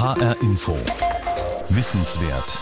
[0.00, 0.76] HR Info.
[1.68, 2.58] Wissenswert.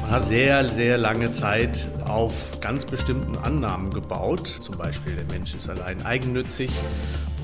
[0.00, 4.48] Man hat sehr, sehr lange Zeit auf ganz bestimmten Annahmen gebaut.
[4.48, 6.72] Zum Beispiel, der Mensch ist allein eigennützig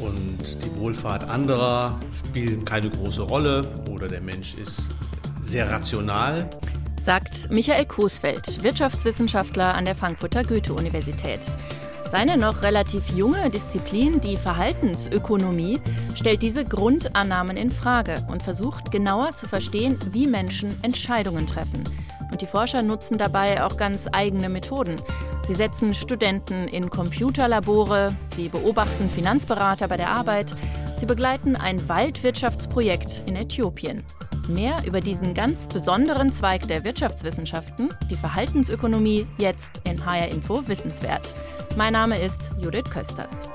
[0.00, 4.90] und die Wohlfahrt anderer spielt keine große Rolle oder der Mensch ist
[5.40, 6.50] sehr rational.
[7.00, 11.46] Sagt Michael Coesfeld, Wirtschaftswissenschaftler an der Frankfurter Goethe-Universität.
[12.16, 15.82] Seine noch relativ junge Disziplin, die Verhaltensökonomie,
[16.14, 21.84] stellt diese Grundannahmen in Frage und versucht genauer zu verstehen, wie Menschen Entscheidungen treffen.
[22.32, 24.96] Und die Forscher nutzen dabei auch ganz eigene Methoden.
[25.46, 30.54] Sie setzen Studenten in Computerlabore, sie beobachten Finanzberater bei der Arbeit,
[30.98, 34.02] sie begleiten ein Waldwirtschaftsprojekt in Äthiopien.
[34.48, 41.34] Mehr über diesen ganz besonderen Zweig der Wirtschaftswissenschaften, die Verhaltensökonomie, jetzt in HR Info Wissenswert.
[41.76, 43.48] Mein Name ist Judith Kösters.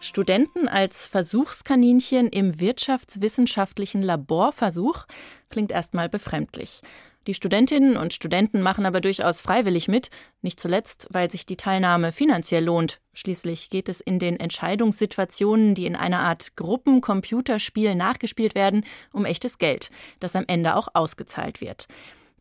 [0.00, 5.04] Studenten als Versuchskaninchen im wirtschaftswissenschaftlichen Laborversuch
[5.50, 6.80] klingt erstmal befremdlich.
[7.26, 10.10] Die Studentinnen und Studenten machen aber durchaus freiwillig mit,
[10.42, 13.00] nicht zuletzt, weil sich die Teilnahme finanziell lohnt.
[13.14, 19.58] Schließlich geht es in den Entscheidungssituationen, die in einer Art Gruppencomputerspiel nachgespielt werden, um echtes
[19.58, 21.88] Geld, das am Ende auch ausgezahlt wird.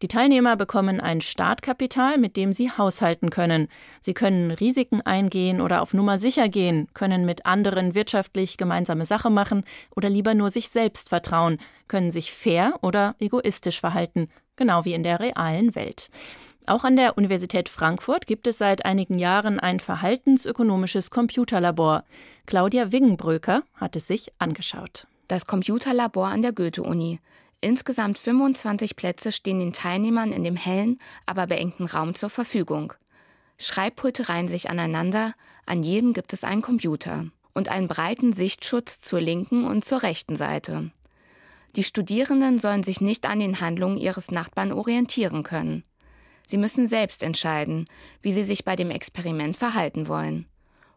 [0.02, 3.70] Die Teilnehmer bekommen ein Startkapital, mit dem sie haushalten können.
[4.02, 9.30] Sie können Risiken eingehen oder auf Nummer sicher gehen, können mit anderen wirtschaftlich gemeinsame Sache
[9.30, 9.64] machen
[9.96, 15.04] oder lieber nur sich selbst vertrauen, können sich fair oder egoistisch verhalten, genau wie in
[15.04, 16.10] der realen Welt.
[16.68, 22.04] Auch an der Universität Frankfurt gibt es seit einigen Jahren ein verhaltensökonomisches Computerlabor.
[22.48, 25.08] Claudia Wiggenbröker hat es sich angeschaut.
[25.28, 27.20] Das Computerlabor an der Goethe-Uni.
[27.66, 32.94] Insgesamt 25 Plätze stehen den Teilnehmern in dem hellen, aber beengten Raum zur Verfügung.
[33.58, 35.34] Schreibpulte reihen sich aneinander,
[35.66, 40.36] an jedem gibt es einen Computer und einen breiten Sichtschutz zur linken und zur rechten
[40.36, 40.92] Seite.
[41.76, 45.84] Die Studierenden sollen sich nicht an den Handlungen ihres Nachbarn orientieren können.
[46.46, 47.88] Sie müssen selbst entscheiden,
[48.22, 50.46] wie sie sich bei dem Experiment verhalten wollen.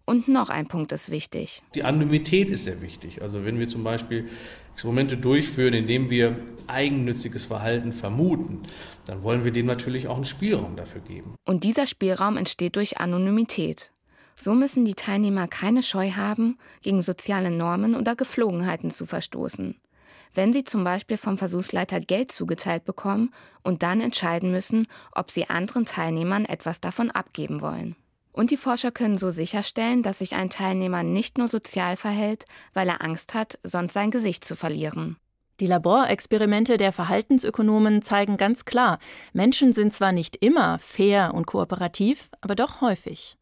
[0.09, 1.63] Und noch ein Punkt ist wichtig.
[1.75, 3.21] Die Anonymität ist sehr wichtig.
[3.21, 4.27] Also wenn wir zum Beispiel
[4.73, 6.35] Experimente durchführen, indem wir
[6.67, 8.63] eigennütziges Verhalten vermuten,
[9.05, 11.35] dann wollen wir dem natürlich auch einen Spielraum dafür geben.
[11.45, 13.93] Und dieser Spielraum entsteht durch Anonymität.
[14.35, 19.77] So müssen die Teilnehmer keine Scheu haben, gegen soziale Normen oder Geflogenheiten zu verstoßen.
[20.33, 23.31] Wenn sie zum Beispiel vom Versuchsleiter Geld zugeteilt bekommen
[23.63, 27.95] und dann entscheiden müssen, ob sie anderen Teilnehmern etwas davon abgeben wollen.
[28.39, 32.87] Und die Forscher können so sicherstellen, dass sich ein Teilnehmer nicht nur sozial verhält, weil
[32.87, 35.17] er Angst hat, sonst sein Gesicht zu verlieren.
[35.59, 39.01] Die Laborexperimente der Verhaltensökonomen zeigen ganz klar,
[39.33, 43.37] Menschen sind zwar nicht immer fair und kooperativ, aber doch häufig.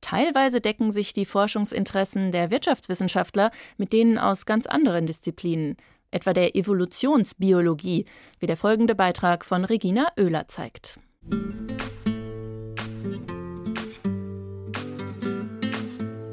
[0.00, 5.76] Teilweise decken sich die Forschungsinteressen der Wirtschaftswissenschaftler mit denen aus ganz anderen Disziplinen,
[6.12, 8.04] etwa der Evolutionsbiologie,
[8.38, 11.00] wie der folgende Beitrag von Regina Oehler zeigt.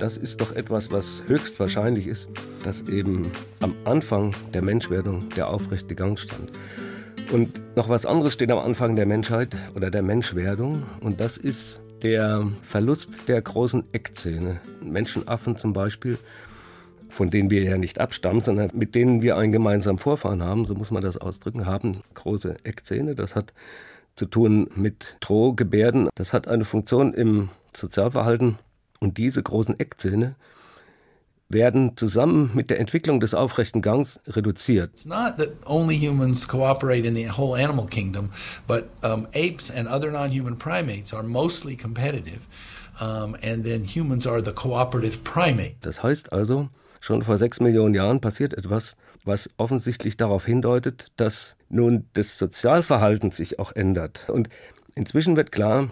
[0.04, 2.28] Das ist doch etwas, was höchstwahrscheinlich ist,
[2.66, 3.22] dass eben
[3.62, 6.52] am Anfang der Menschwerdung der aufrechte Gang stand.
[7.32, 11.82] Und noch was anderes steht am Anfang der Menschheit oder der Menschwerdung und das ist
[12.02, 14.60] der Verlust der großen Eckzähne.
[14.82, 16.18] Menschenaffen zum Beispiel,
[17.08, 20.76] von denen wir ja nicht abstammen, sondern mit denen wir einen gemeinsamen Vorfahren haben, so
[20.76, 23.16] muss man das ausdrücken, haben große Eckzähne.
[23.16, 23.54] Das hat
[24.16, 26.10] zu tun mit Drohgebärden.
[26.16, 28.60] Das hat eine Funktion im Sozialverhalten
[29.04, 30.36] und diese großen Eckzähne
[31.50, 34.92] werden zusammen mit der Entwicklung des aufrechten Gangs reduziert.
[34.94, 38.32] It's not that only humans cooperate in the whole animal kingdom,
[38.68, 42.40] but um, apes and other non-human primates are mostly competitive.
[43.00, 45.76] Um, and then humans are the cooperative primate.
[45.82, 46.70] Das heißt also,
[47.02, 53.32] schon vor sechs Millionen Jahren passiert etwas, was offensichtlich darauf hindeutet, dass nun das Sozialverhalten
[53.32, 54.30] sich auch ändert.
[54.30, 54.50] Und
[54.96, 55.90] inzwischen wird klar,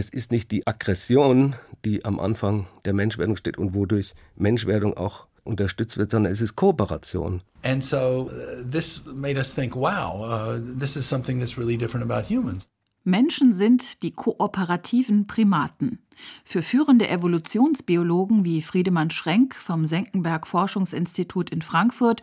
[0.00, 5.26] es ist nicht die Aggression, die am Anfang der Menschwerdung steht und wodurch Menschwerdung auch
[5.44, 7.42] unterstützt wird, sondern es ist Kooperation.
[7.62, 12.10] And so uh, this made us think, wow, uh, this is something that's really different
[12.10, 12.66] about humans.
[13.04, 16.00] Menschen sind die kooperativen Primaten.
[16.44, 22.20] Für führende Evolutionsbiologen wie Friedemann Schrenk vom Senckenberg Forschungsinstitut in Frankfurt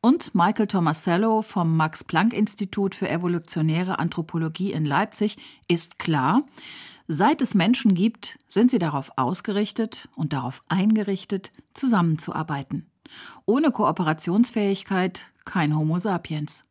[0.00, 5.36] und Michael Tomasello vom Max Planck Institut für evolutionäre Anthropologie in Leipzig
[5.68, 6.44] ist klar,
[7.12, 12.88] Seit es Menschen gibt, sind sie darauf ausgerichtet und darauf eingerichtet, zusammenzuarbeiten.
[13.46, 16.62] Ohne Kooperationsfähigkeit kein Homo sapiens.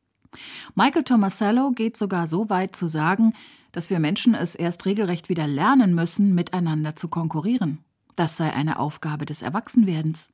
[0.75, 3.33] Michael Tomasello geht sogar so weit zu sagen,
[3.73, 7.79] dass wir Menschen es erst regelrecht wieder lernen müssen, miteinander zu konkurrieren.
[8.15, 10.29] Das sei eine Aufgabe des Erwachsenwerdens.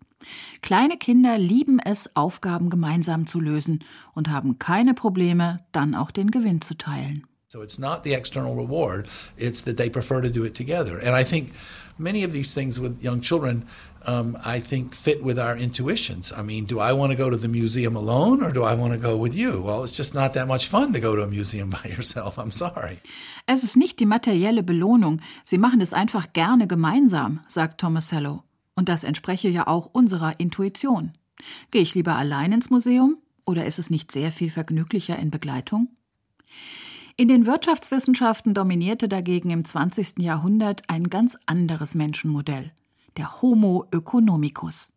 [0.62, 6.30] Kleine Kinder lieben es, Aufgaben gemeinsam zu lösen und haben keine Probleme, dann auch den
[6.30, 7.26] Gewinn zu teilen.
[7.56, 9.08] So it's not the external reward,
[9.38, 11.00] it's that they prefer to do it together.
[11.00, 11.54] And I think
[11.98, 13.66] many of these things with young children,
[14.06, 16.34] um, I think, fit with our intuitions.
[16.34, 18.92] I mean, do I want to go to the museum alone or do I want
[18.92, 19.62] to go with you?
[19.62, 22.38] Well, it's just not that much fun to go to a museum by yourself.
[22.38, 23.00] I'm sorry.
[23.48, 25.22] Es ist nicht die materielle Belohnung.
[25.46, 28.44] Sie machen es einfach gerne gemeinsam, sagt Tomasello.
[28.76, 31.14] Und das entspreche ja auch unserer Intuition.
[31.72, 33.16] Gehe ich lieber allein ins Museum
[33.46, 35.88] oder ist es nicht sehr viel vergnüglicher in Begleitung?
[37.18, 40.20] In den Wirtschaftswissenschaften dominierte dagegen im 20.
[40.20, 42.74] Jahrhundert ein ganz anderes Menschenmodell,
[43.16, 44.92] der Homo economicus.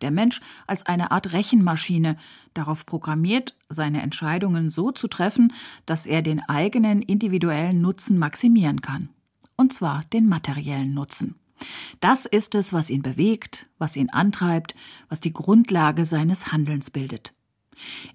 [0.00, 2.16] Der Mensch als eine Art Rechenmaschine,
[2.54, 5.52] darauf programmiert, seine Entscheidungen so zu treffen,
[5.84, 9.10] dass er den eigenen individuellen Nutzen maximieren kann.
[9.54, 11.34] Und zwar den materiellen Nutzen.
[12.00, 14.72] Das ist es, was ihn bewegt, was ihn antreibt,
[15.10, 17.34] was die Grundlage seines Handelns bildet.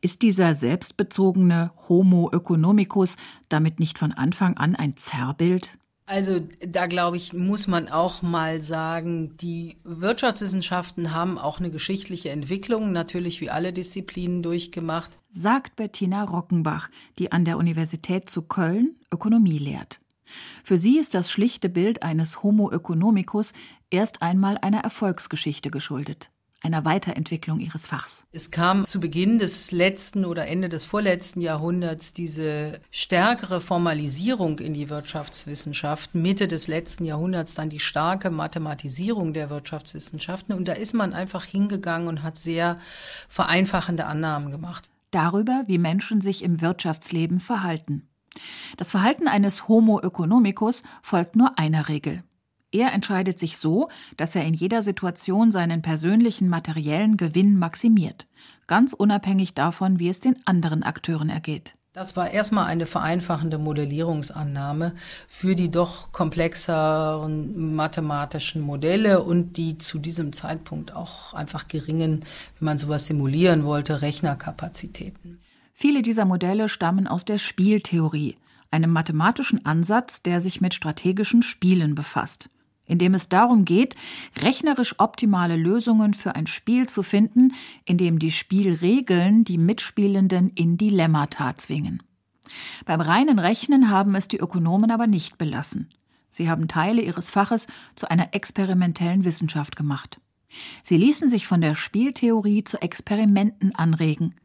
[0.02, 3.18] Ist dieser selbstbezogene Homo economicus
[3.50, 5.78] damit nicht von Anfang an ein Zerrbild?
[6.06, 12.30] Also da glaube ich, muss man auch mal sagen, die Wirtschaftswissenschaften haben auch eine geschichtliche
[12.30, 15.18] Entwicklung, natürlich wie alle Disziplinen durchgemacht.
[15.30, 16.90] Sagt Bettina Rockenbach,
[17.20, 20.00] die an der Universität zu Köln Ökonomie lehrt.
[20.64, 23.54] Für sie ist das schlichte Bild eines Homo economicus
[23.90, 26.33] erst einmal einer Erfolgsgeschichte geschuldet
[26.64, 28.26] einer Weiterentwicklung ihres Fachs.
[28.32, 34.74] Es kam zu Beginn des letzten oder Ende des vorletzten Jahrhunderts diese stärkere Formalisierung in
[34.74, 40.94] die Wirtschaftswissenschaften, Mitte des letzten Jahrhunderts dann die starke Mathematisierung der Wirtschaftswissenschaften und da ist
[40.94, 42.80] man einfach hingegangen und hat sehr
[43.28, 44.90] vereinfachende Annahmen gemacht.
[45.12, 48.08] Darüber, wie Menschen sich im Wirtschaftsleben verhalten.
[48.78, 52.24] Das Verhalten eines Homo economicus folgt nur einer Regel.
[52.74, 53.88] Er entscheidet sich so,
[54.18, 58.26] dass er in jeder Situation seinen persönlichen materiellen Gewinn maximiert,
[58.66, 61.74] ganz unabhängig davon, wie es den anderen Akteuren ergeht.
[61.94, 64.96] Das war erstmal eine vereinfachende Modellierungsannahme
[65.28, 72.26] für die doch komplexeren mathematischen Modelle und die zu diesem Zeitpunkt auch einfach geringen,
[72.58, 75.40] wenn man sowas simulieren wollte, Rechnerkapazitäten.
[75.76, 78.36] Viele dieser Modelle stammen aus der Spieltheorie,
[78.72, 82.50] einem mathematischen Ansatz, der sich mit strategischen Spielen befasst
[82.88, 83.96] in dem es darum geht,
[84.38, 87.54] rechnerisch optimale Lösungen für ein Spiel zu finden,
[87.86, 92.04] in dem die Spielregeln die Mitspielenden in Dilemmata zwingen.
[92.86, 95.90] Beim reinen Rechnen haben es die Ökonomen aber nicht belassen.
[96.30, 100.20] Sie haben Teile ihres Faches zu einer experimentellen Wissenschaft gemacht.
[100.84, 104.36] Sie ließen sich von der Spieltheorie zu Experimenten anregen,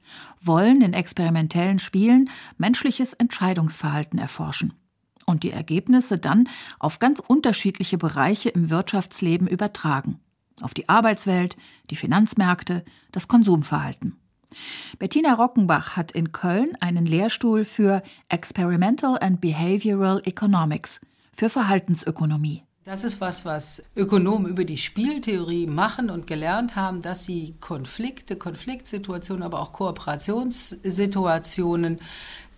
[0.40, 4.72] wollen in experimentellen Spielen menschliches Entscheidungsverhalten erforschen
[5.28, 6.48] und die Ergebnisse dann
[6.78, 10.18] auf ganz unterschiedliche Bereiche im Wirtschaftsleben übertragen.
[10.60, 11.56] Auf die Arbeitswelt,
[11.90, 14.16] die Finanzmärkte, das Konsumverhalten.
[14.98, 21.00] Bettina Rockenbach hat in Köln einen Lehrstuhl für Experimental and Behavioral Economics,
[21.36, 22.62] für Verhaltensökonomie.
[22.84, 28.36] Das ist was, was Ökonomen über die Spieltheorie machen und gelernt haben, dass sie Konflikte,
[28.36, 32.00] Konfliktsituationen, aber auch Kooperationssituationen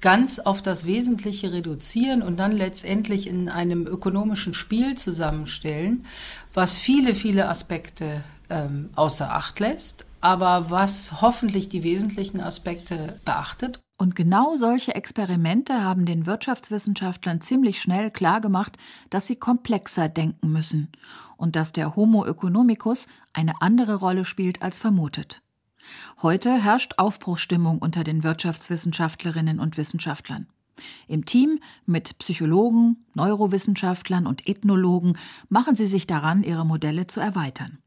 [0.01, 6.07] ganz auf das Wesentliche reduzieren und dann letztendlich in einem ökonomischen Spiel zusammenstellen,
[6.55, 13.81] was viele, viele Aspekte ähm, außer Acht lässt, aber was hoffentlich die wesentlichen Aspekte beachtet.
[13.99, 18.79] Und genau solche Experimente haben den Wirtschaftswissenschaftlern ziemlich schnell klargemacht,
[19.11, 20.89] dass sie komplexer denken müssen
[21.37, 25.43] und dass der Homo economicus eine andere Rolle spielt als vermutet.
[26.23, 30.47] Heute herrscht Aufbruchsstimmung unter den Wirtschaftswissenschaftlerinnen und Wissenschaftlern.
[31.09, 35.19] Im Team mit Psychologen, Neurowissenschaftlern und Ethnologen
[35.49, 37.79] machen sie sich daran, ihre Modelle zu erweitern.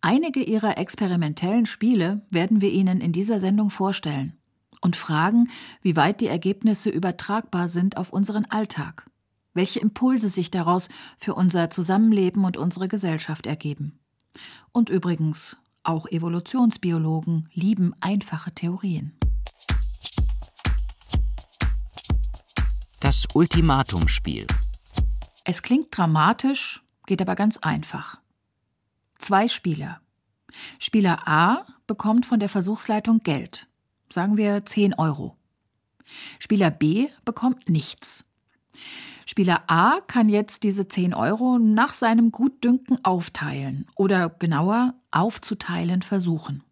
[0.00, 4.34] Einige ihrer experimentellen Spiele werden wir Ihnen in dieser Sendung vorstellen
[4.82, 5.48] und fragen,
[5.80, 9.08] wie weit die Ergebnisse übertragbar sind auf unseren Alltag,
[9.54, 13.98] welche Impulse sich daraus für unser Zusammenleben und unsere Gesellschaft ergeben.
[14.72, 19.16] Und übrigens, auch Evolutionsbiologen lieben einfache Theorien.
[23.00, 24.46] Das Ultimatumspiel.
[25.44, 28.18] Es klingt dramatisch, geht aber ganz einfach.
[29.18, 30.00] Zwei Spieler.
[30.78, 33.68] Spieler A bekommt von der Versuchsleitung Geld,
[34.10, 35.36] sagen wir 10 Euro.
[36.38, 38.24] Spieler B bekommt nichts.
[39.26, 46.62] Spieler A kann jetzt diese 10 Euro nach seinem Gutdünken aufteilen oder genauer aufzuteilen versuchen.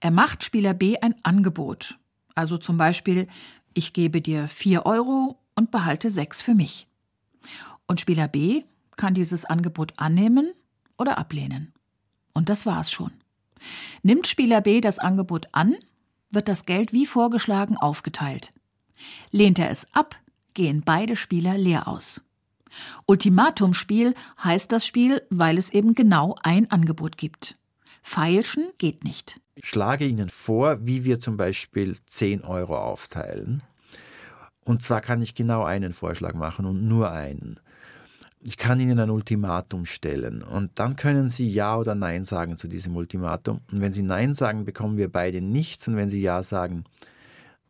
[0.00, 1.98] Er macht Spieler B ein Angebot.
[2.34, 3.28] Also zum Beispiel,
[3.74, 6.88] ich gebe dir 4 Euro und behalte 6 für mich.
[7.86, 8.64] Und Spieler B
[8.96, 10.52] kann dieses Angebot annehmen
[10.98, 11.72] oder ablehnen.
[12.32, 13.12] Und das war's schon.
[14.02, 15.76] Nimmt Spieler B das Angebot an,
[16.30, 18.52] wird das Geld wie vorgeschlagen aufgeteilt.
[19.30, 20.16] Lehnt er es ab,
[20.54, 22.20] gehen beide Spieler leer aus.
[23.06, 27.56] Ultimatumspiel heißt das Spiel, weil es eben genau ein Angebot gibt.
[28.02, 29.40] Feilschen geht nicht.
[29.54, 33.62] Ich schlage Ihnen vor, wie wir zum Beispiel 10 Euro aufteilen.
[34.64, 37.60] Und zwar kann ich genau einen Vorschlag machen und nur einen.
[38.40, 42.66] Ich kann Ihnen ein Ultimatum stellen und dann können Sie Ja oder Nein sagen zu
[42.66, 43.60] diesem Ultimatum.
[43.70, 46.84] Und wenn Sie Nein sagen, bekommen wir beide nichts und wenn Sie Ja sagen,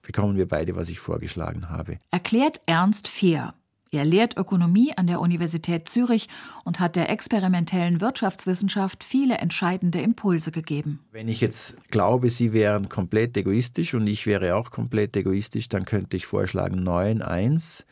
[0.02, 1.99] bekommen wir beide, was ich vorgeschlagen habe.
[2.11, 3.54] Erklärt Ernst Fehr.
[3.94, 6.28] Er lehrt Ökonomie an der Universität Zürich
[6.64, 11.00] und hat der experimentellen Wirtschaftswissenschaft viele entscheidende Impulse gegeben.
[11.12, 15.85] Wenn ich jetzt glaube, Sie wären komplett egoistisch und ich wäre auch komplett egoistisch, dann
[15.85, 17.85] könnte ich vorschlagen 9, 1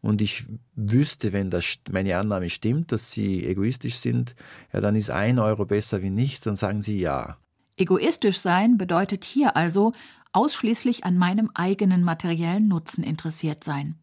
[0.00, 0.44] und ich
[0.74, 4.34] wüsste, wenn das meine Annahme stimmt, dass Sie egoistisch sind,
[4.72, 7.38] ja, dann ist ein Euro besser wie nichts, dann sagen Sie ja.
[7.76, 9.92] Egoistisch sein bedeutet hier also
[10.34, 13.98] ausschließlich an meinem eigenen materiellen Nutzen interessiert sein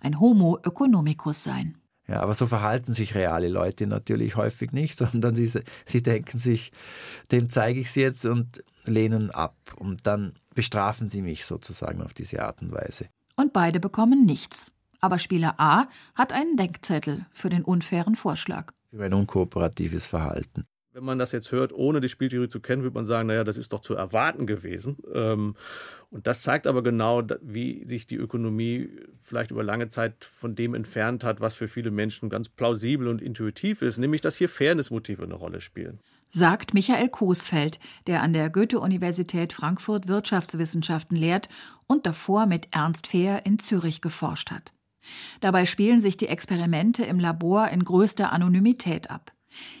[0.00, 1.76] ein Homo economicus sein.
[2.06, 5.50] Ja, aber so verhalten sich reale Leute natürlich häufig nicht, sondern sie,
[5.84, 6.72] sie denken sich,
[7.30, 9.56] dem zeige ich es jetzt und lehnen ab.
[9.76, 13.06] Und dann bestrafen sie mich sozusagen auf diese Art und Weise.
[13.36, 14.72] Und beide bekommen nichts.
[15.00, 18.72] Aber Spieler A hat einen Denkzettel für den unfairen Vorschlag.
[18.90, 20.64] Für ein unkooperatives Verhalten.
[20.98, 23.56] Wenn man das jetzt hört, ohne die Spieltheorie zu kennen, würde man sagen, naja, das
[23.56, 24.96] ist doch zu erwarten gewesen.
[25.14, 25.54] Ähm,
[26.10, 28.90] und das zeigt aber genau, wie sich die Ökonomie
[29.20, 33.22] vielleicht über lange Zeit von dem entfernt hat, was für viele Menschen ganz plausibel und
[33.22, 36.00] intuitiv ist, nämlich dass hier Fairnessmotive eine Rolle spielen.
[36.30, 37.78] Sagt Michael Coesfeld,
[38.08, 41.48] der an der Goethe-Universität Frankfurt Wirtschaftswissenschaften lehrt
[41.86, 44.72] und davor mit Ernst Fehr in Zürich geforscht hat.
[45.38, 49.30] Dabei spielen sich die Experimente im Labor in größter Anonymität ab.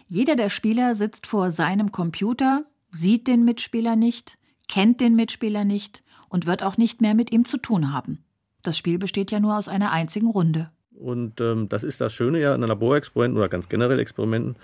[0.06, 6.02] Jeder der Spieler sitzt vor seinem Computer, sieht den Mitspieler nicht, kennt den Mitspieler nicht
[6.28, 8.24] und wird auch nicht mehr mit ihm zu tun haben.
[8.62, 10.70] Das Spiel besteht ja nur aus einer einzigen Runde.
[10.94, 14.56] Und ähm, das ist das Schöne ja an Laborexperimenten oder ganz generell Experimenten,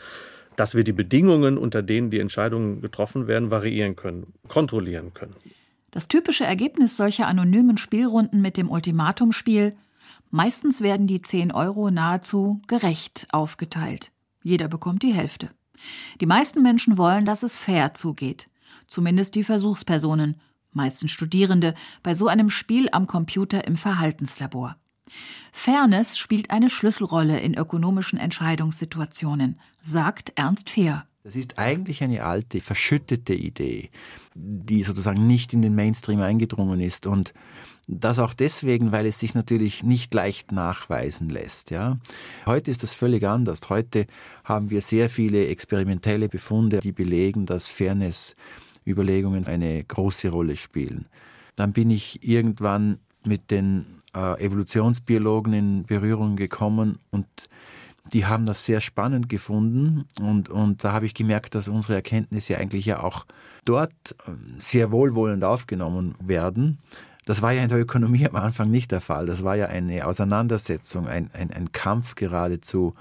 [0.56, 5.34] dass wir die Bedingungen, unter denen die Entscheidungen getroffen werden, variieren können, kontrollieren können.
[5.90, 9.72] Das typische Ergebnis solcher anonymen Spielrunden mit dem Ultimatumspiel
[10.34, 14.10] Meistens werden die 10 Euro nahezu gerecht aufgeteilt.
[14.44, 15.50] Jeder bekommt die Hälfte.
[16.20, 18.46] Die meisten Menschen wollen, dass es fair zugeht.
[18.86, 20.36] Zumindest die Versuchspersonen,
[20.70, 24.76] meistens Studierende, bei so einem Spiel am Computer im Verhaltenslabor.
[25.50, 31.06] Fairness spielt eine Schlüsselrolle in ökonomischen Entscheidungssituationen, sagt Ernst Fehr.
[31.22, 33.90] Das ist eigentlich eine alte, verschüttete Idee,
[34.34, 37.32] die sozusagen nicht in den Mainstream eingedrungen ist und
[37.86, 41.70] das auch deswegen, weil es sich natürlich nicht leicht nachweisen lässt.
[41.70, 41.98] Ja.
[42.46, 43.60] Heute ist das völlig anders.
[43.68, 44.06] Heute
[44.44, 51.06] haben wir sehr viele experimentelle Befunde, die belegen, dass Fairness-Überlegungen eine große Rolle spielen.
[51.56, 57.26] Dann bin ich irgendwann mit den äh, Evolutionsbiologen in Berührung gekommen und
[58.12, 62.58] die haben das sehr spannend gefunden und, und da habe ich gemerkt, dass unsere Erkenntnisse
[62.58, 63.24] eigentlich ja auch
[63.64, 63.92] dort
[64.26, 66.78] äh, sehr wohlwollend aufgenommen werden.
[67.24, 69.26] Das war ja in der Ökonomie am Anfang nicht der Fall.
[69.26, 72.94] Das war ja eine Auseinandersetzung, ein, ein, ein Kampf geradezu.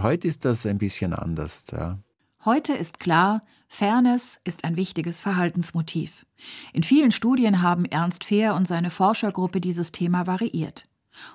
[0.00, 1.66] Heute ist das ein bisschen anders.
[1.72, 1.98] Ja.
[2.44, 6.24] Heute ist klar, Fairness ist ein wichtiges Verhaltensmotiv.
[6.72, 10.84] In vielen Studien haben Ernst Fehr und seine Forschergruppe dieses Thema variiert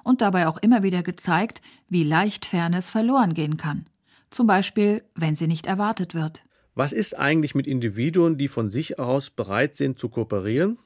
[0.04, 3.86] und dabei auch immer wieder gezeigt, wie leicht Fairness verloren gehen kann.
[4.30, 6.44] Zum Beispiel, wenn sie nicht erwartet wird.
[6.74, 10.78] Was ist eigentlich mit Individuen, die von sich aus bereit sind zu kooperieren,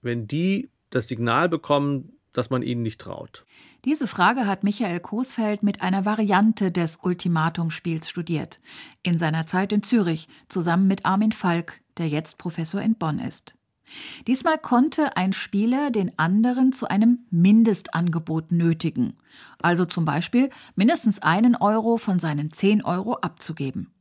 [0.00, 3.44] wenn die das Signal bekommen, dass man ihnen nicht traut?
[3.84, 8.60] Diese Frage hat Michael Coesfeld mit einer Variante des Ultimatumspiels studiert.
[9.02, 13.54] In seiner Zeit in Zürich, zusammen mit Armin Falk, der jetzt Professor in Bonn ist.
[14.26, 19.14] Diesmal konnte ein Spieler den anderen zu einem Mindestangebot nötigen,
[19.60, 23.93] also zum Beispiel mindestens einen Euro von seinen zehn Euro abzugeben.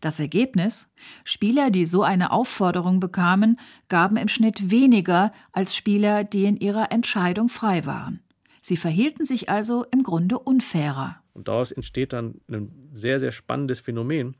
[0.00, 0.88] Das Ergebnis?
[1.24, 6.92] Spieler, die so eine Aufforderung bekamen, gaben im Schnitt weniger als Spieler, die in ihrer
[6.92, 8.20] Entscheidung frei waren.
[8.60, 11.16] Sie verhielten sich also im Grunde unfairer.
[11.34, 14.36] Und daraus entsteht dann ein sehr, sehr spannendes Phänomen,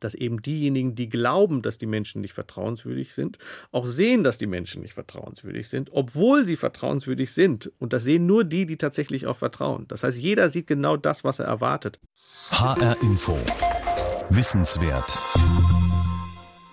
[0.00, 3.38] dass eben diejenigen, die glauben, dass die Menschen nicht vertrauenswürdig sind,
[3.72, 7.72] auch sehen, dass die Menschen nicht vertrauenswürdig sind, obwohl sie vertrauenswürdig sind.
[7.78, 9.86] Und das sehen nur die, die tatsächlich auch vertrauen.
[9.88, 12.00] Das heißt, jeder sieht genau das, was er erwartet.
[12.52, 13.38] HR Info.
[14.28, 15.18] Wissenswert.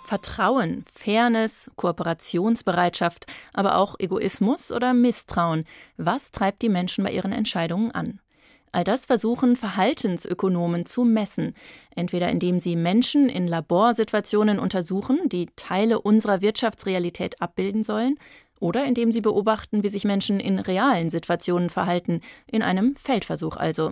[0.06, 5.66] Vertrauen, Fairness, Kooperationsbereitschaft, aber auch Egoismus oder Misstrauen.
[5.98, 8.20] Was treibt die Menschen bei ihren Entscheidungen an?
[8.72, 11.54] All das versuchen Verhaltensökonomen zu messen,
[11.96, 18.16] entweder indem sie Menschen in Laborsituationen untersuchen, die Teile unserer Wirtschaftsrealität abbilden sollen,
[18.64, 23.92] oder indem sie beobachten, wie sich Menschen in realen Situationen verhalten, in einem Feldversuch also.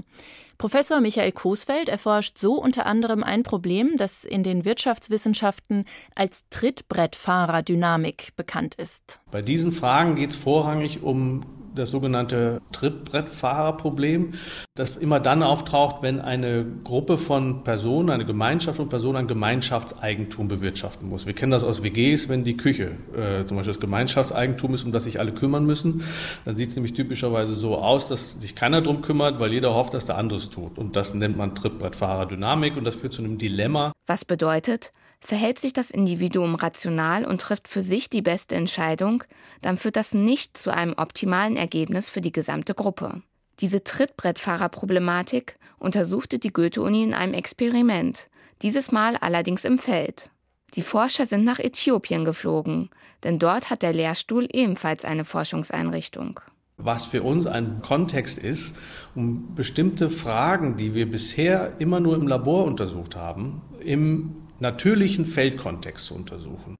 [0.58, 5.84] Professor Michael Coesfeld erforscht so unter anderem ein Problem, das in den Wirtschaftswissenschaften
[6.16, 9.20] als Trittbrettfahrerdynamik bekannt ist.
[9.30, 11.44] Bei diesen Fragen geht es vorrangig um
[11.76, 14.32] das sogenannte Trittbrettfahrerproblem,
[14.76, 20.48] das immer dann auftaucht, wenn eine Gruppe von Personen, eine Gemeinschaft von Personen ein Gemeinschaftseigentum
[20.48, 21.26] bewirtschaften muss.
[21.26, 24.92] Wir kennen das aus WGs, wenn die Küche äh, zum Beispiel das Gemeinschaftseigentum ist, um
[24.92, 26.04] das sich alle kümmern müssen.
[26.46, 29.94] Dann sieht es nämlich typischerweise so aus, dass sich keiner darum kümmert, weil jeder hofft,
[29.94, 30.78] dass der andere es tut.
[30.78, 33.92] Und das nennt man Trittbrettfahrerdynamik und das führt zu einem Dilemma.
[34.08, 39.24] Was bedeutet, Verhält sich das Individuum rational und trifft für sich die beste Entscheidung,
[39.62, 43.22] dann führt das nicht zu einem optimalen Ergebnis für die gesamte Gruppe.
[43.60, 48.30] Diese Trittbrettfahrerproblematik untersuchte die Goethe-Uni in einem Experiment,
[48.64, 50.32] dieses Mal allerdings im Feld.
[50.74, 52.90] Die Forscher sind nach Äthiopien geflogen,
[53.24, 56.40] denn dort hat der Lehrstuhl ebenfalls eine Forschungseinrichtung
[56.84, 58.76] was für uns ein Kontext ist,
[59.16, 66.06] um bestimmte Fragen, die wir bisher immer nur im Labor untersucht haben, im natürlichen Feldkontext
[66.06, 66.76] zu untersuchen.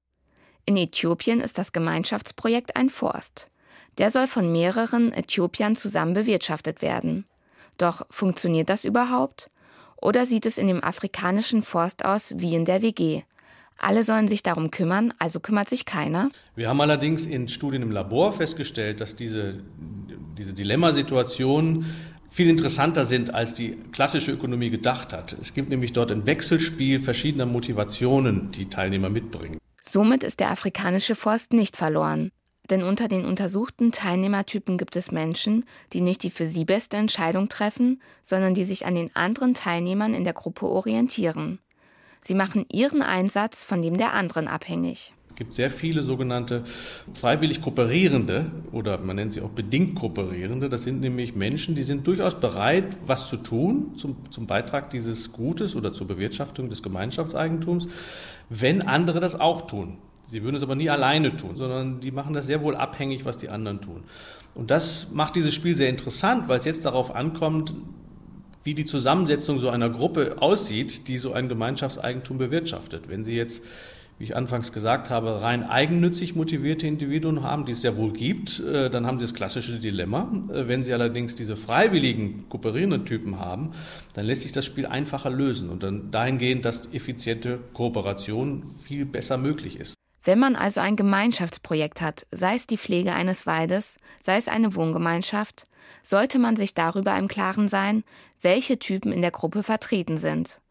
[0.64, 3.50] In Äthiopien ist das Gemeinschaftsprojekt ein Forst.
[3.98, 7.26] Der soll von mehreren Äthiopiern zusammen bewirtschaftet werden.
[7.78, 9.50] Doch funktioniert das überhaupt?
[9.96, 13.22] Oder sieht es in dem afrikanischen Forst aus wie in der WG?
[13.78, 16.30] Alle sollen sich darum kümmern, also kümmert sich keiner?
[16.54, 19.60] Wir haben allerdings in Studien im Labor festgestellt, dass diese,
[20.38, 21.86] diese Dilemmasituation
[22.32, 25.34] viel interessanter sind, als die klassische Ökonomie gedacht hat.
[25.34, 29.58] Es gibt nämlich dort ein Wechselspiel verschiedener Motivationen, die Teilnehmer mitbringen.
[29.82, 32.30] Somit ist der afrikanische Forst nicht verloren.
[32.70, 37.48] Denn unter den untersuchten Teilnehmertypen gibt es Menschen, die nicht die für sie beste Entscheidung
[37.48, 41.58] treffen, sondern die sich an den anderen Teilnehmern in der Gruppe orientieren.
[42.22, 45.12] Sie machen ihren Einsatz von dem der anderen abhängig.
[45.42, 46.62] Gibt sehr viele sogenannte
[47.14, 50.68] freiwillig Kooperierende oder man nennt sie auch bedingt Kooperierende.
[50.68, 55.32] Das sind nämlich Menschen, die sind durchaus bereit, was zu tun zum, zum Beitrag dieses
[55.32, 57.88] Gutes oder zur Bewirtschaftung des Gemeinschaftseigentums,
[58.50, 59.98] wenn andere das auch tun.
[60.26, 63.36] Sie würden es aber nie alleine tun, sondern die machen das sehr wohl abhängig, was
[63.36, 64.04] die anderen tun.
[64.54, 67.74] Und das macht dieses Spiel sehr interessant, weil es jetzt darauf ankommt,
[68.62, 73.08] wie die Zusammensetzung so einer Gruppe aussieht, die so ein Gemeinschaftseigentum bewirtschaftet.
[73.08, 73.64] Wenn Sie jetzt
[74.22, 78.60] wie ich anfangs gesagt habe, rein eigennützig motivierte Individuen haben, die es ja wohl gibt,
[78.60, 80.30] äh, dann haben sie das klassische Dilemma.
[80.48, 83.72] Äh, wenn sie allerdings diese freiwilligen, kooperierenden Typen haben,
[84.14, 89.38] dann lässt sich das Spiel einfacher lösen und dann dahingehend, dass effiziente Kooperation viel besser
[89.38, 89.94] möglich ist.
[90.22, 94.76] Wenn man also ein Gemeinschaftsprojekt hat, sei es die Pflege eines Waldes, sei es eine
[94.76, 95.66] Wohngemeinschaft,
[96.04, 98.04] sollte man sich darüber im Klaren sein,
[98.40, 100.61] welche Typen in der Gruppe vertreten sind.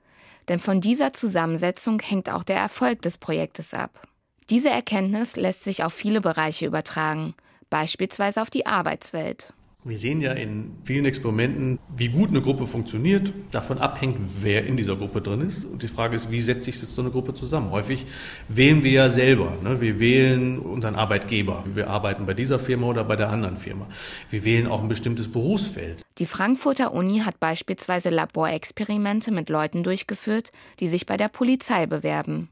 [0.47, 4.01] Denn von dieser Zusammensetzung hängt auch der Erfolg des Projektes ab.
[4.49, 7.35] Diese Erkenntnis lässt sich auf viele Bereiche übertragen,
[7.69, 9.53] beispielsweise auf die Arbeitswelt.
[9.83, 14.77] Wir sehen ja in vielen Experimenten, wie gut eine Gruppe funktioniert, davon abhängt, wer in
[14.77, 15.65] dieser Gruppe drin ist.
[15.65, 17.71] Und die Frage ist, wie setzt sich jetzt so eine Gruppe zusammen?
[17.71, 18.05] Häufig
[18.47, 19.57] wählen wir ja selber.
[19.63, 19.81] Ne?
[19.81, 21.63] Wir wählen unseren Arbeitgeber.
[21.73, 23.87] Wir arbeiten bei dieser Firma oder bei der anderen Firma.
[24.29, 26.03] Wir wählen auch ein bestimmtes Berufsfeld.
[26.19, 32.49] Die Frankfurter Uni hat beispielsweise Laborexperimente mit Leuten durchgeführt, die sich bei der Polizei bewerben.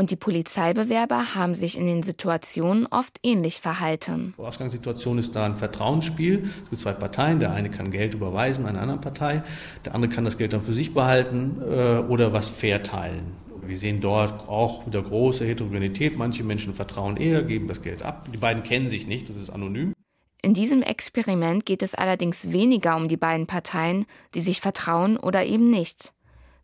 [0.00, 4.32] Und die Polizeibewerber haben sich in den Situationen oft ähnlich verhalten.
[4.38, 6.44] Die Ausgangssituation ist da ein Vertrauensspiel.
[6.64, 7.38] Es gibt zwei Parteien.
[7.38, 9.42] Der eine kann Geld überweisen einer anderen Partei.
[9.84, 13.34] Der andere kann das Geld dann für sich behalten äh, oder was verteilen.
[13.60, 16.16] Wir sehen dort auch wieder große Heterogenität.
[16.16, 18.30] Manche Menschen vertrauen eher, geben das Geld ab.
[18.32, 19.92] Die beiden kennen sich nicht, das ist anonym.
[20.40, 25.44] In diesem Experiment geht es allerdings weniger um die beiden Parteien, die sich vertrauen oder
[25.44, 26.14] eben nicht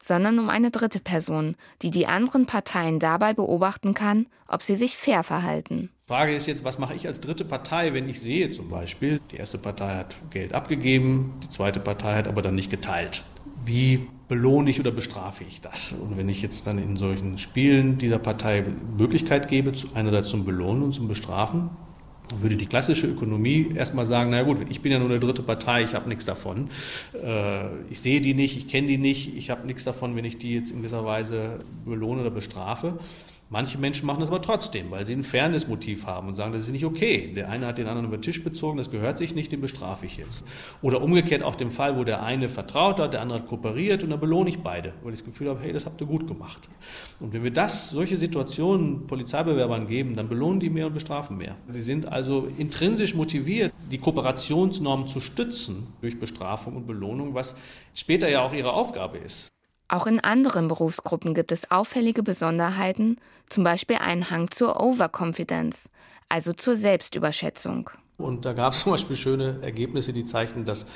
[0.07, 4.97] sondern um eine dritte Person, die die anderen Parteien dabei beobachten kann, ob sie sich
[4.97, 5.90] fair verhalten.
[6.07, 9.37] Frage ist jetzt, was mache ich als dritte Partei, wenn ich sehe zum Beispiel, die
[9.37, 13.25] erste Partei hat Geld abgegeben, die zweite Partei hat aber dann nicht geteilt.
[13.64, 15.92] Wie belohne ich oder bestrafe ich das?
[15.92, 18.64] Und wenn ich jetzt dann in solchen Spielen dieser Partei
[18.97, 21.71] Möglichkeit gebe, einerseits zum Belohnen und zum Bestrafen,
[22.39, 25.85] würde die klassische Ökonomie erstmal sagen, na gut, ich bin ja nur eine dritte Partei,
[25.85, 26.69] ich habe nichts davon.
[27.15, 30.39] Äh, ich sehe die nicht, ich kenne die nicht, ich habe nichts davon, wenn ich
[30.39, 32.99] die jetzt in gewisser Weise belohne oder bestrafe.
[33.48, 36.72] Manche Menschen machen das aber trotzdem, weil sie ein Fairness-Motiv haben und sagen, das ist
[36.72, 37.32] nicht okay.
[37.32, 40.06] Der eine hat den anderen über den Tisch bezogen, das gehört sich nicht, den bestrafe
[40.06, 40.44] ich jetzt.
[40.82, 44.11] Oder umgekehrt auch dem Fall, wo der eine vertraut hat, der andere hat kooperiert und
[44.11, 46.68] dann belohne ich beide, weil ich das Gefühl habe, hey, das habt ihr gut gemacht.
[47.20, 51.54] Und wenn wir das, solche Situationen Polizeibewerbern geben, dann belohnen die mehr und bestrafen mehr.
[51.70, 57.54] Sie sind also intrinsisch motiviert, die Kooperationsnormen zu stützen durch Bestrafung und Belohnung, was
[57.94, 59.56] später ja auch ihre Aufgabe ist.
[59.88, 63.18] Auch in anderen Berufsgruppen gibt es auffällige Besonderheiten,
[63.49, 65.90] zum Beispiel einen Hang zur Overconfidence,
[66.29, 67.90] also zur Selbstüberschätzung.
[68.18, 70.87] Und da gab es zum Beispiel schöne Ergebnisse, die zeichnen, dass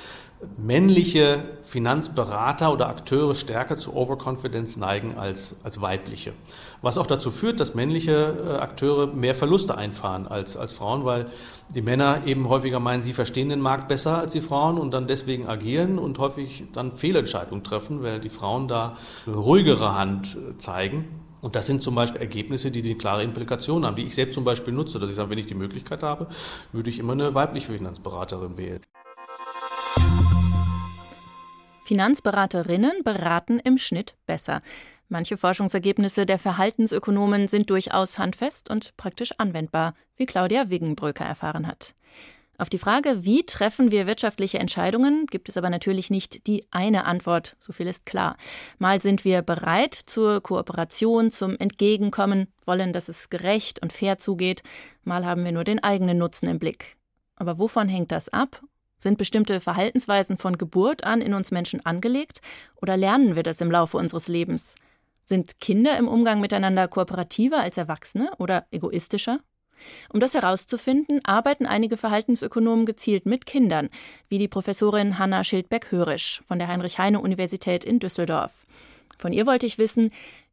[0.57, 6.33] männliche Finanzberater oder Akteure stärker zu Overconfidence neigen als, als weibliche.
[6.81, 11.27] Was auch dazu führt, dass männliche äh, Akteure mehr Verluste einfahren als, als Frauen, weil
[11.75, 15.07] die Männer eben häufiger meinen, sie verstehen den Markt besser als die Frauen und dann
[15.07, 21.05] deswegen agieren und häufig dann Fehlentscheidungen treffen, weil die Frauen da ruhigere Hand äh, zeigen.
[21.41, 24.45] Und das sind zum Beispiel Ergebnisse, die die klare Implikation haben, die ich selbst zum
[24.45, 26.29] Beispiel nutze, dass ich sage, wenn ich die Möglichkeit habe,
[26.73, 28.81] würde ich immer eine weibliche Finanzberaterin wählen.
[31.85, 34.63] Finanzberaterinnen beraten im Schnitt besser.
[35.09, 41.95] Manche Forschungsergebnisse der Verhaltensökonomen sind durchaus handfest und praktisch anwendbar, wie Claudia Wiggenbröker erfahren hat.
[42.61, 47.07] Auf die Frage, wie treffen wir wirtschaftliche Entscheidungen, gibt es aber natürlich nicht die eine
[47.07, 48.37] Antwort, so viel ist klar.
[48.79, 54.63] Mal sind wir bereit zur Kooperation, zum Entgegenkommen, wollen, dass es gerecht und fair zugeht,
[55.05, 56.99] mal haben wir nur den eigenen Nutzen im Blick.
[57.35, 58.61] Aber wovon hängt das ab?
[58.99, 62.43] Sind bestimmte Verhaltensweisen von Geburt an in uns Menschen angelegt
[62.77, 64.75] oder lernen wir das im Laufe unseres Lebens?
[65.25, 69.39] Sind Kinder im Umgang miteinander kooperativer als Erwachsene oder egoistischer?
[70.13, 73.89] Um das herauszufinden, arbeiten einige Verhaltensökonomen gezielt mit Kindern,
[74.29, 78.67] wie die Professorin Hanna Schildbeck-Hörisch von der Heinrich-Heine-Universität in Düsseldorf.
[79.19, 80.11] Von ihr wollte ich wissen,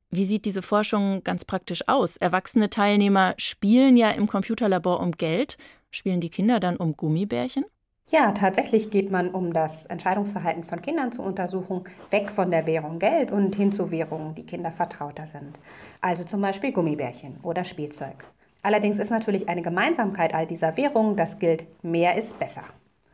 [0.10, 2.16] wie sieht diese Forschung ganz praktisch aus?
[2.16, 5.58] Erwachsene Teilnehmer spielen ja im Computerlabor um Geld.
[5.92, 7.66] Spielen die Kinder dann um Gummibärchen?
[8.10, 13.00] Ja, tatsächlich geht man, um das Entscheidungsverhalten von Kindern zu untersuchen, weg von der Währung
[13.00, 15.60] Geld und hin zu Währungen, die Kinder vertrauter sind.
[16.00, 18.24] Also zum Beispiel Gummibärchen oder Spielzeug.
[18.62, 22.63] Allerdings ist natürlich eine Gemeinsamkeit all dieser Währungen, das gilt, mehr ist besser.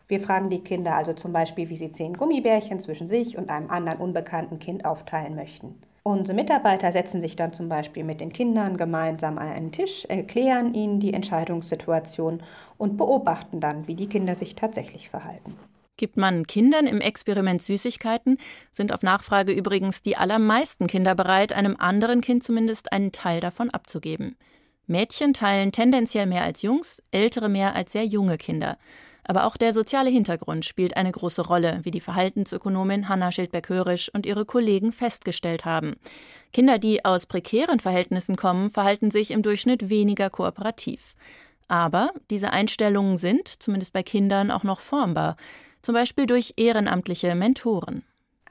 [0.07, 3.69] Wir fragen die Kinder also zum Beispiel, wie sie zehn Gummibärchen zwischen sich und einem
[3.69, 5.75] anderen unbekannten Kind aufteilen möchten.
[6.05, 10.73] Unsere Mitarbeiter setzen sich dann zum Beispiel mit den Kindern gemeinsam an einen Tisch, erklären
[10.73, 12.43] ihnen die Entscheidungssituation
[12.77, 15.57] und beobachten dann, wie die Kinder sich tatsächlich verhalten.
[15.95, 18.37] Gibt man Kindern im Experiment Süßigkeiten,
[18.71, 23.69] sind auf Nachfrage übrigens die allermeisten Kinder bereit, einem anderen Kind zumindest einen Teil davon
[23.69, 24.35] abzugeben.
[24.85, 28.77] Mädchen teilen tendenziell mehr als Jungs, ältere mehr als sehr junge Kinder.
[29.25, 34.25] Aber auch der soziale Hintergrund spielt eine große Rolle, wie die Verhaltensökonomin Hanna Schildbeck-Hörisch und
[34.25, 35.95] ihre Kollegen festgestellt haben.
[36.51, 41.15] Kinder, die aus prekären Verhältnissen kommen, verhalten sich im Durchschnitt weniger kooperativ.
[41.69, 45.37] Aber diese Einstellungen sind, zumindest bei Kindern, auch noch formbar,
[45.81, 48.03] zum Beispiel durch ehrenamtliche Mentoren.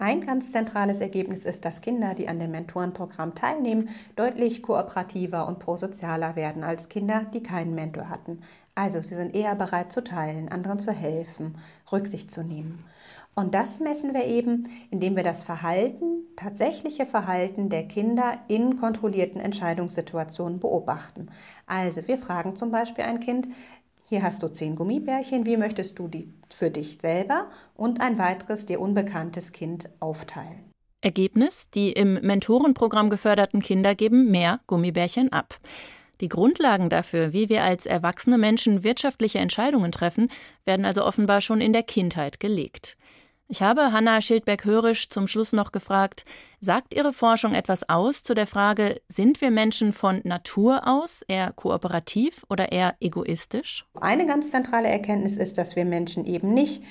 [0.02, 5.60] Ein ganz zentrales Ergebnis ist, dass Kinder, die an dem Mentorenprogramm teilnehmen, deutlich kooperativer und
[5.60, 8.40] prosozialer werden als Kinder, die keinen Mentor hatten.
[8.74, 11.54] Also sie sind eher bereit zu teilen, anderen zu helfen,
[11.92, 12.84] Rücksicht zu nehmen.
[13.36, 19.40] Und das messen wir eben, indem wir das Verhalten, tatsächliche Verhalten der Kinder in kontrollierten
[19.40, 21.28] Entscheidungssituationen beobachten.
[21.68, 23.46] Also wir fragen zum Beispiel ein Kind,
[24.12, 25.46] hier hast du zehn Gummibärchen.
[25.46, 30.70] Wie möchtest du die für dich selber und ein weiteres dir unbekanntes Kind aufteilen?
[31.00, 35.58] Ergebnis: Die im Mentorenprogramm geförderten Kinder geben mehr Gummibärchen ab.
[36.20, 40.28] Die Grundlagen dafür, wie wir als erwachsene Menschen wirtschaftliche Entscheidungen treffen,
[40.66, 42.98] werden also offenbar schon in der Kindheit gelegt.
[43.48, 46.24] Ich habe Hanna Schildberg-Hörisch zum Schluss noch gefragt,
[46.60, 51.52] sagt Ihre Forschung etwas aus zu der Frage, sind wir Menschen von Natur aus eher
[51.52, 53.84] kooperativ oder eher egoistisch?
[54.00, 56.82] Eine ganz zentrale Erkenntnis ist, dass wir Menschen eben nicht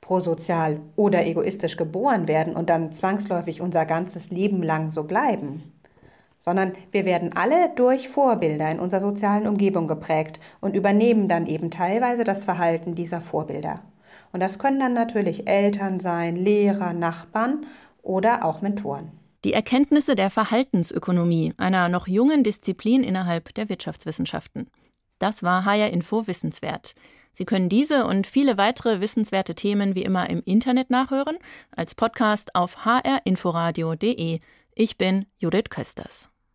[0.00, 5.72] prosozial oder egoistisch geboren werden und dann zwangsläufig unser ganzes Leben lang so bleiben
[6.38, 11.70] sondern wir werden alle durch Vorbilder in unserer sozialen Umgebung geprägt und übernehmen dann eben
[11.70, 13.80] teilweise das Verhalten dieser Vorbilder.
[14.32, 17.66] Und das können dann natürlich Eltern sein, Lehrer, Nachbarn
[18.02, 19.10] oder auch Mentoren.
[19.44, 24.68] Die Erkenntnisse der Verhaltensökonomie, einer noch jungen Disziplin innerhalb der Wirtschaftswissenschaften.
[25.18, 26.94] Das war HR Info Wissenswert.
[27.32, 31.38] Sie können diese und viele weitere wissenswerte Themen wie immer im Internet nachhören,
[31.70, 34.40] als Podcast auf hrinforadio.de.
[34.74, 36.30] Ich bin Judith Kösters.